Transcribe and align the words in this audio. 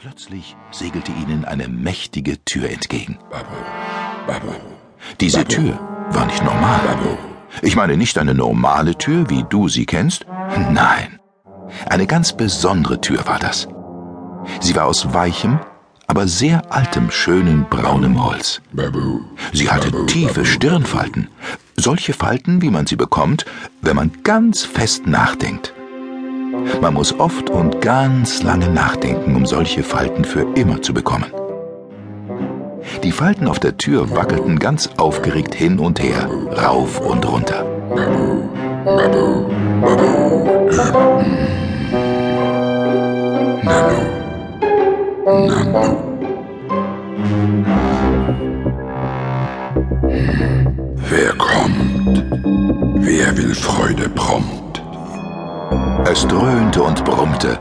Plötzlich 0.00 0.56
segelte 0.70 1.12
ihnen 1.12 1.44
eine 1.44 1.68
mächtige 1.68 2.42
Tür 2.46 2.70
entgegen. 2.70 3.18
Diese 5.20 5.44
Tür 5.44 5.78
war 6.12 6.24
nicht 6.24 6.42
normal. 6.42 6.80
Ich 7.60 7.76
meine 7.76 7.98
nicht 7.98 8.16
eine 8.16 8.32
normale 8.32 8.96
Tür, 8.96 9.28
wie 9.28 9.44
du 9.50 9.68
sie 9.68 9.84
kennst. 9.84 10.24
Nein, 10.70 11.20
eine 11.84 12.06
ganz 12.06 12.32
besondere 12.34 13.02
Tür 13.02 13.26
war 13.26 13.38
das. 13.38 13.68
Sie 14.60 14.74
war 14.74 14.86
aus 14.86 15.12
weichem, 15.12 15.60
aber 16.06 16.26
sehr 16.26 16.72
altem, 16.72 17.10
schönen 17.10 17.66
braunem 17.68 18.24
Holz. 18.24 18.62
Sie 19.52 19.70
hatte 19.70 20.06
tiefe. 20.06 20.46
Stirnfalten. 20.46 21.28
Solche 21.76 22.14
Falten, 22.14 22.62
wie 22.62 22.70
man 22.70 22.86
sie 22.86 22.96
bekommt, 22.96 23.44
wenn 23.82 23.96
man 23.96 24.22
ganz 24.22 24.64
fest 24.64 25.06
nachdenkt. 25.06 25.74
Man 26.80 26.94
muss 26.94 27.18
oft 27.18 27.50
und 27.50 27.80
ganz 27.80 28.42
lange 28.42 28.68
nachdenken, 28.68 29.36
um 29.36 29.46
solche 29.46 29.82
Falten 29.82 30.24
für 30.24 30.46
immer 30.54 30.82
zu 30.82 30.92
bekommen. 30.92 31.32
Die 33.02 33.12
Falten 33.12 33.46
auf 33.46 33.58
der 33.58 33.76
Tür 33.76 34.10
wackelten 34.10 34.58
ganz 34.58 34.88
aufgeregt 34.96 35.54
hin 35.54 35.78
und 35.78 36.02
her, 36.02 36.28
rauf 36.56 37.00
und 37.00 37.26
runter. 37.30 37.64
Wer 51.08 51.32
kommt? 51.36 52.24
Wer 53.04 53.36
will 53.36 53.54
Freude 53.54 54.08
prompt? 54.08 54.59
Es 56.04 56.26
dröhnte 56.26 56.82
und 56.82 57.04
brummte. 57.04 57.58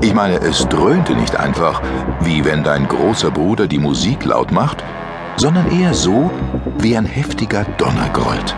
Ich 0.00 0.14
meine, 0.14 0.40
es 0.40 0.66
dröhnte 0.68 1.14
nicht 1.14 1.36
einfach, 1.36 1.80
wie 2.20 2.44
wenn 2.44 2.64
dein 2.64 2.88
großer 2.88 3.30
Bruder 3.30 3.66
die 3.68 3.78
Musik 3.78 4.24
laut 4.24 4.50
macht, 4.50 4.82
sondern 5.36 5.70
eher 5.70 5.94
so, 5.94 6.30
wie 6.78 6.96
ein 6.96 7.06
heftiger 7.06 7.64
Donner 7.76 8.08
grollt. 8.12 8.56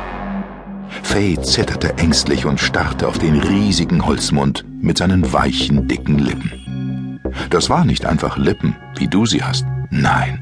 Faye 1.02 1.40
zitterte 1.40 1.98
ängstlich 1.98 2.46
und 2.46 2.60
starrte 2.60 3.08
auf 3.08 3.18
den 3.18 3.38
riesigen 3.38 4.06
Holzmund 4.06 4.64
mit 4.80 4.98
seinen 4.98 5.32
weichen, 5.32 5.86
dicken 5.86 6.18
Lippen. 6.18 7.20
Das 7.50 7.68
waren 7.68 7.86
nicht 7.86 8.06
einfach 8.06 8.38
Lippen, 8.38 8.76
wie 8.96 9.08
du 9.08 9.26
sie 9.26 9.42
hast. 9.42 9.66
Nein. 9.90 10.40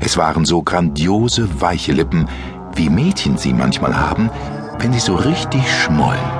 Es 0.00 0.16
waren 0.16 0.44
so 0.44 0.62
grandiose, 0.62 1.60
weiche 1.60 1.92
Lippen, 1.92 2.26
wie 2.74 2.88
Mädchen 2.88 3.36
sie 3.36 3.52
manchmal 3.52 3.96
haben, 3.96 4.30
wenn 4.78 4.92
sie 4.92 5.00
so 5.00 5.14
richtig 5.14 5.62
schmollen. 5.70 6.39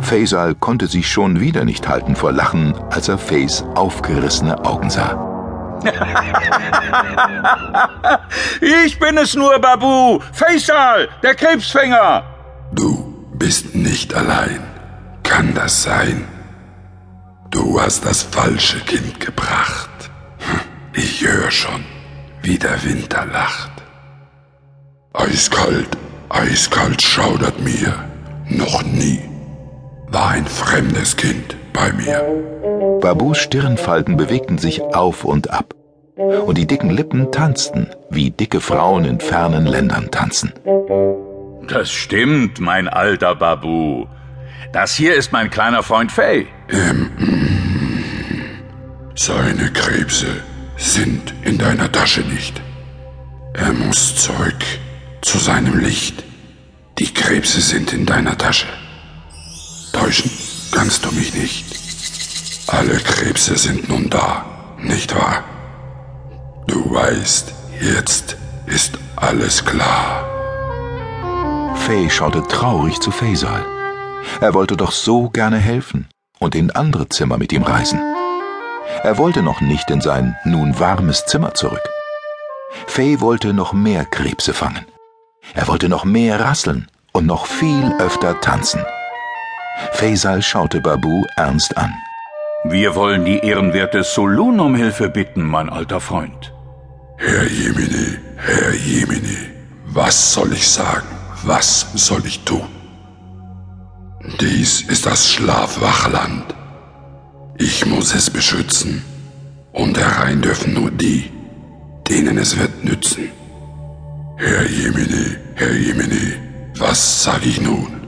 Faisal 0.00 0.54
konnte 0.54 0.86
sich 0.86 1.10
schon 1.10 1.40
wieder 1.40 1.64
nicht 1.64 1.88
halten 1.88 2.16
vor 2.16 2.32
Lachen, 2.32 2.74
als 2.90 3.08
er 3.08 3.18
Fays 3.18 3.64
aufgerissene 3.74 4.64
Augen 4.64 4.90
sah. 4.90 5.28
Ich 8.60 8.98
bin 8.98 9.18
es 9.18 9.34
nur, 9.34 9.58
Babu! 9.58 10.20
Faisal, 10.32 11.08
der 11.22 11.34
Krebsfänger! 11.34 12.22
Du 12.72 13.26
bist 13.34 13.74
nicht 13.74 14.14
allein. 14.14 14.60
Kann 15.22 15.54
das 15.54 15.82
sein? 15.82 16.26
Du 17.50 17.80
hast 17.80 18.04
das 18.06 18.22
falsche 18.22 18.80
Kind 18.80 19.20
gebracht. 19.20 19.90
Hm, 20.38 20.60
Ich 20.94 21.24
höre 21.26 21.50
schon, 21.50 21.84
wie 22.42 22.58
der 22.58 22.82
Winter 22.84 23.26
lacht. 23.26 23.70
Eiskalt, 25.12 25.88
eiskalt 26.28 27.02
schaudert 27.02 27.60
mir. 27.60 27.92
Noch 28.48 28.82
nie 28.82 29.20
war 30.12 30.28
ein 30.28 30.46
fremdes 30.46 31.16
Kind 31.16 31.56
bei 31.72 31.92
mir. 31.92 32.22
Babus 33.00 33.38
Stirnfalten 33.38 34.16
bewegten 34.16 34.58
sich 34.58 34.82
auf 34.82 35.24
und 35.24 35.50
ab. 35.50 35.74
Und 36.16 36.58
die 36.58 36.66
dicken 36.66 36.90
Lippen 36.90 37.32
tanzten, 37.32 37.88
wie 38.10 38.30
dicke 38.30 38.60
Frauen 38.60 39.04
in 39.06 39.20
fernen 39.20 39.66
Ländern 39.66 40.10
tanzen. 40.10 40.52
Das 41.66 41.90
stimmt, 41.90 42.60
mein 42.60 42.88
alter 42.88 43.34
Babu. 43.34 44.06
Das 44.72 44.94
hier 44.94 45.14
ist 45.14 45.32
mein 45.32 45.48
kleiner 45.48 45.82
Freund 45.82 46.12
Fay. 46.12 46.46
Seine 49.14 49.72
Krebse 49.72 50.26
sind 50.76 51.34
in 51.44 51.56
deiner 51.56 51.90
Tasche 51.90 52.20
nicht. 52.20 52.60
Er 53.54 53.72
muss 53.72 54.16
zurück 54.16 54.64
zu 55.22 55.38
seinem 55.38 55.78
Licht. 55.78 56.22
Die 56.98 57.12
Krebse 57.12 57.60
sind 57.60 57.92
in 57.92 58.04
deiner 58.04 58.36
Tasche. 58.36 58.66
Täuschen 60.02 60.32
kannst 60.72 61.04
du 61.04 61.12
mich 61.12 61.32
nicht. 61.32 61.64
Alle 62.66 62.96
Krebse 62.96 63.56
sind 63.56 63.88
nun 63.88 64.10
da, 64.10 64.44
nicht 64.76 65.14
wahr? 65.14 65.44
Du 66.66 66.92
weißt, 66.92 67.54
jetzt 67.80 68.36
ist 68.66 68.98
alles 69.14 69.64
klar. 69.64 70.24
Faye 71.76 72.10
schaute 72.10 72.42
traurig 72.48 72.98
zu 72.98 73.12
Faisal. 73.12 73.64
Er 74.40 74.54
wollte 74.54 74.76
doch 74.76 74.90
so 74.90 75.30
gerne 75.30 75.58
helfen 75.58 76.08
und 76.40 76.56
in 76.56 76.72
andere 76.72 77.08
Zimmer 77.08 77.38
mit 77.38 77.52
ihm 77.52 77.62
reisen. 77.62 78.00
Er 79.04 79.18
wollte 79.18 79.40
noch 79.40 79.60
nicht 79.60 79.88
in 79.88 80.00
sein 80.00 80.36
nun 80.44 80.80
warmes 80.80 81.26
Zimmer 81.26 81.54
zurück. 81.54 81.88
Faye 82.88 83.20
wollte 83.20 83.52
noch 83.52 83.72
mehr 83.72 84.04
Krebse 84.04 84.52
fangen. 84.52 84.84
Er 85.54 85.68
wollte 85.68 85.88
noch 85.88 86.04
mehr 86.04 86.40
rasseln 86.40 86.88
und 87.12 87.26
noch 87.26 87.46
viel 87.46 87.94
öfter 88.00 88.40
tanzen. 88.40 88.84
Faisal 89.92 90.42
schaute 90.42 90.80
Babu 90.80 91.24
ernst 91.36 91.76
an. 91.76 91.92
Wir 92.64 92.94
wollen 92.94 93.24
die 93.24 93.38
ehrenwerte 93.38 94.04
Solun 94.04 94.60
um 94.60 94.74
Hilfe 94.74 95.08
bitten, 95.08 95.42
mein 95.42 95.68
alter 95.68 96.00
Freund. 96.00 96.52
Herr 97.18 97.46
Jemine, 97.48 98.18
Herr 98.36 98.72
Jemine, 98.74 99.36
was 99.86 100.32
soll 100.32 100.52
ich 100.52 100.68
sagen? 100.68 101.08
Was 101.44 101.86
soll 101.94 102.24
ich 102.24 102.44
tun? 102.44 102.68
Dies 104.40 104.82
ist 104.82 105.06
das 105.06 105.30
Schlafwachland. 105.30 106.54
Ich 107.58 107.84
muss 107.86 108.14
es 108.14 108.30
beschützen. 108.30 109.02
Und 109.72 109.98
herein 109.98 110.42
dürfen 110.42 110.74
nur 110.74 110.90
die, 110.90 111.30
denen 112.08 112.38
es 112.38 112.58
wird 112.58 112.84
nützen. 112.84 113.30
Herr 114.36 114.66
Jemine, 114.66 115.38
Herr 115.54 115.72
Jemine, 115.72 116.34
was 116.76 117.24
sag 117.24 117.44
ich 117.46 117.60
nun? 117.60 118.01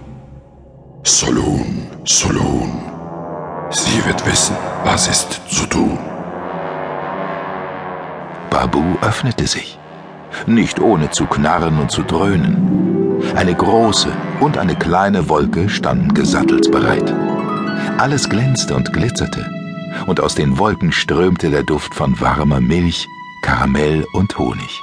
Solun, 1.06 1.86
Solun, 2.04 2.80
sie 3.68 4.02
wird 4.06 4.24
wissen, 4.24 4.56
was 4.84 5.06
ist 5.06 5.38
zu 5.50 5.66
tun. 5.66 5.98
Babu 8.48 8.82
öffnete 9.02 9.46
sich. 9.46 9.78
Nicht 10.46 10.80
ohne 10.80 11.10
zu 11.10 11.26
knarren 11.26 11.78
und 11.78 11.90
zu 11.90 12.04
dröhnen. 12.04 13.22
Eine 13.36 13.54
große 13.54 14.08
und 14.40 14.56
eine 14.56 14.76
kleine 14.76 15.28
Wolke 15.28 15.68
standen 15.68 16.14
gesattelt 16.14 16.72
bereit. 16.72 17.14
Alles 17.98 18.26
glänzte 18.30 18.74
und 18.74 18.90
glitzerte, 18.94 19.46
und 20.06 20.20
aus 20.20 20.34
den 20.34 20.58
Wolken 20.58 20.90
strömte 20.90 21.50
der 21.50 21.64
Duft 21.64 21.94
von 21.94 22.18
warmer 22.18 22.60
Milch, 22.60 23.06
Karamell 23.42 24.06
und 24.14 24.38
Honig. 24.38 24.80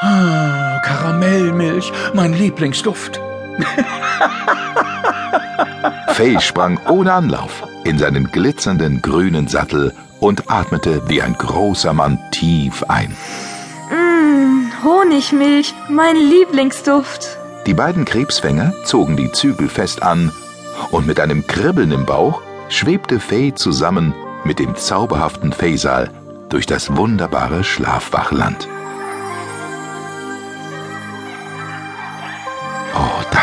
Ah, 0.00 0.80
Karamellmilch, 0.84 1.92
mein 2.14 2.34
Lieblingsduft. 2.34 3.20
Faye 6.08 6.40
sprang 6.40 6.78
ohne 6.88 7.12
Anlauf 7.12 7.64
in 7.84 7.98
seinen 7.98 8.30
glitzernden 8.30 9.02
grünen 9.02 9.48
Sattel 9.48 9.92
und 10.20 10.50
atmete 10.50 11.02
wie 11.08 11.20
ein 11.20 11.34
großer 11.34 11.92
Mann 11.92 12.18
tief 12.30 12.84
ein. 12.88 13.16
Mmh, 13.90 14.84
Honigmilch, 14.84 15.74
mein 15.88 16.16
Lieblingsduft. 16.16 17.36
Die 17.66 17.74
beiden 17.74 18.04
Krebsfänger 18.04 18.72
zogen 18.84 19.16
die 19.16 19.32
Zügel 19.32 19.68
fest 19.68 20.02
an 20.02 20.32
und 20.90 21.06
mit 21.06 21.20
einem 21.20 21.46
Kribbeln 21.46 21.92
im 21.92 22.06
Bauch 22.06 22.42
schwebte 22.68 23.20
Faye 23.20 23.54
zusammen 23.54 24.14
mit 24.44 24.58
dem 24.58 24.76
zauberhaften 24.76 25.52
Faisal 25.52 26.10
durch 26.48 26.66
das 26.66 26.96
wunderbare 26.96 27.64
Schlafwachland. 27.64 28.68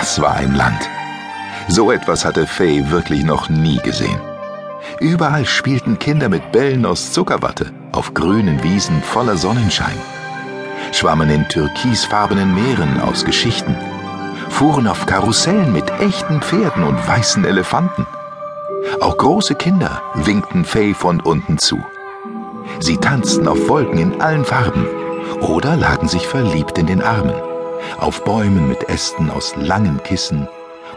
Das 0.02 0.20
war 0.20 0.34
ein 0.34 0.56
Land. 0.56 0.90
So 1.68 1.92
etwas 1.92 2.26
hatte 2.26 2.48
Faye 2.48 2.90
wirklich 2.90 3.24
noch 3.24 3.50
nie 3.50 3.78
gesehen. 3.78 4.20
Überall 5.00 5.46
spielten 5.46 6.00
Kinder 6.00 6.28
mit 6.28 6.52
Bällen 6.52 6.88
aus 6.88 7.14
Zuckerwatte 7.14 7.72
auf 7.92 8.16
grünen 8.16 8.64
Wiesen 8.64 9.04
voller 9.04 9.38
Sonnenschein, 9.38 9.96
schwammen 10.92 11.30
in 11.30 11.48
türkisfarbenen 11.50 12.56
Meeren 12.56 13.00
aus 13.00 13.24
Geschichten, 13.26 13.76
fuhren 14.50 14.88
auf 14.88 15.06
Karussellen 15.06 15.72
mit 15.72 15.92
echten 16.00 16.42
Pferden 16.42 16.84
und 16.84 17.08
weißen 17.08 17.46
Elefanten. 17.46 18.08
Auch 19.02 19.18
große 19.18 19.54
Kinder 19.54 20.02
winkten 20.16 20.66
Faye 20.66 20.96
von 20.96 21.22
unten 21.22 21.60
zu. 21.60 21.80
Sie 22.80 22.98
tanzten 22.98 23.48
auf 23.48 23.70
Wolken 23.70 24.00
in 24.00 24.20
allen 24.20 24.46
Farben 24.46 24.88
oder 25.42 25.76
lagen 25.76 26.08
sich 26.08 26.26
verliebt 26.26 26.80
in 26.80 26.88
den 26.88 27.04
Armen, 27.04 27.36
auf 28.00 28.24
Bäumen 28.24 28.68
mit 28.68 28.90
Ästen 28.90 29.30
aus 29.30 29.56
langen 29.56 30.02
Kissen 30.04 30.48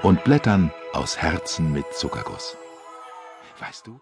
und 0.03 0.23
Blättern 0.25 0.73
aus 0.93 1.17
Herzen 1.17 1.73
mit 1.73 1.93
Zuckerguss. 1.95 2.57
Weißt 3.61 3.87
du? 3.87 4.01